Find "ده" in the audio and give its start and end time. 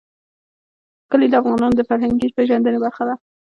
3.07-3.15